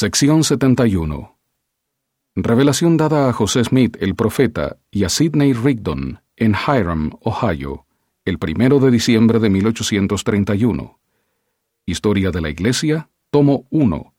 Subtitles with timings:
[0.00, 1.36] Sección 71.
[2.36, 7.84] Revelación dada a José Smith, el profeta, y a Sidney Rigdon en Hiram, Ohio,
[8.24, 11.00] el primero de diciembre de 1831.
[11.84, 14.14] Historia de la Iglesia, tomo 1,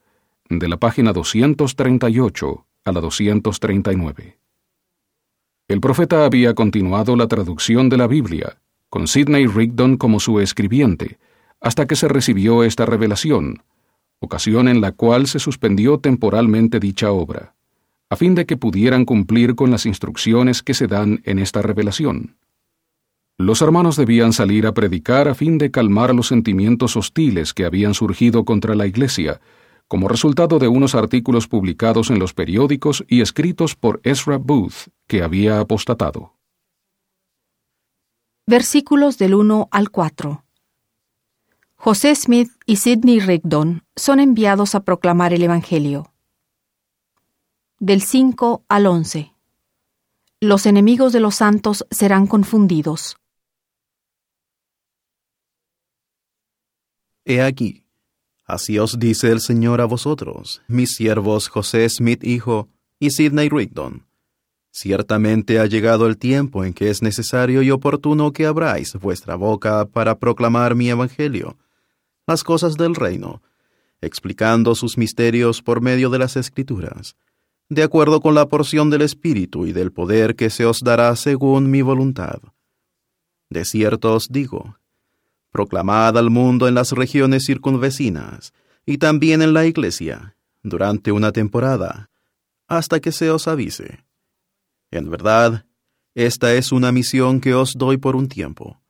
[0.49, 4.37] de la página 238 a la 239.
[5.69, 11.19] El profeta había continuado la traducción de la Biblia, con Sidney Rigdon como su escribiente,
[11.61, 13.63] hasta que se recibió esta revelación,
[14.19, 17.55] ocasión en la cual se suspendió temporalmente dicha obra
[18.09, 22.37] a fin de que pudieran cumplir con las instrucciones que se dan en esta revelación.
[23.37, 27.93] Los hermanos debían salir a predicar a fin de calmar los sentimientos hostiles que habían
[27.93, 29.39] surgido contra la Iglesia,
[29.87, 35.21] como resultado de unos artículos publicados en los periódicos y escritos por Ezra Booth, que
[35.21, 36.33] había apostatado.
[38.45, 40.43] Versículos del 1 al 4.
[41.81, 46.11] José Smith y Sidney Rigdon son enviados a proclamar el Evangelio
[47.79, 49.33] del 5 al 11.
[50.41, 53.15] Los enemigos de los santos serán confundidos.
[57.23, 57.85] He aquí,
[58.43, 62.67] así os dice el Señor a vosotros, mis siervos José Smith hijo
[62.99, 64.05] y Sidney Rigdon.
[64.71, 69.85] Ciertamente ha llegado el tiempo en que es necesario y oportuno que abráis vuestra boca
[69.85, 71.57] para proclamar mi evangelio,
[72.29, 73.41] las cosas del reino,
[74.01, 77.15] explicando sus misterios por medio de las escrituras
[77.69, 81.69] de acuerdo con la porción del Espíritu y del poder que se os dará según
[81.69, 82.39] mi voluntad.
[83.49, 84.79] De cierto os digo,
[85.51, 88.53] proclamad al mundo en las regiones circunvecinas,
[88.85, 92.09] y también en la iglesia, durante una temporada,
[92.67, 94.03] hasta que se os avise.
[94.89, 95.65] En verdad,
[96.15, 98.81] esta es una misión que os doy por un tiempo.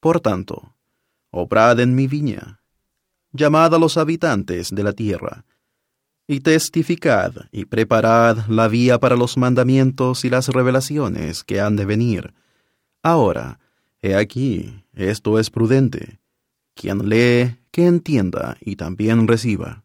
[0.00, 0.74] Por tanto,
[1.30, 2.60] obrad en mi viña,
[3.32, 5.44] llamad a los habitantes de la tierra,
[6.28, 11.84] y testificad y preparad la vía para los mandamientos y las revelaciones que han de
[11.84, 12.34] venir.
[13.02, 13.60] Ahora,
[14.00, 16.18] he aquí, esto es prudente.
[16.74, 19.84] Quien lee, que entienda y también reciba.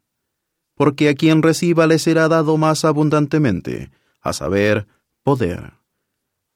[0.76, 4.88] Porque a quien reciba le será dado más abundantemente, a saber,
[5.24, 5.74] poder.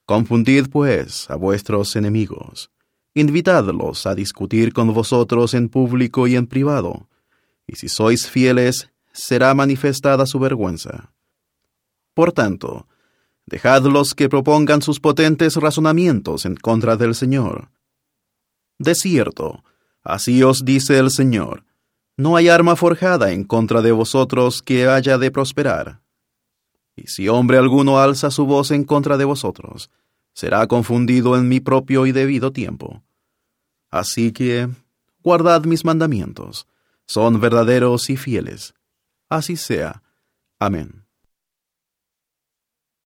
[0.05, 2.71] Confundid, pues, a vuestros enemigos.
[3.17, 7.07] Invitadlos a discutir con vosotros en público y en privado.
[7.65, 11.13] Y si sois fieles, será manifestada su vergüenza.
[12.13, 12.87] Por tanto,
[13.45, 17.69] dejadlos que propongan sus potentes razonamientos en contra del Señor.
[18.79, 19.63] De cierto,
[20.03, 21.63] así os dice el Señor,
[22.17, 26.01] no hay arma forjada en contra de vosotros que haya de prosperar.
[26.97, 29.89] Y si hombre alguno alza su voz en contra de vosotros,
[30.33, 33.04] será confundido en mi propio y debido tiempo.
[33.95, 34.67] Así que,
[35.23, 36.67] guardad mis mandamientos,
[37.05, 38.73] son verdaderos y fieles
[39.29, 40.01] así sea.
[40.59, 41.04] Amén.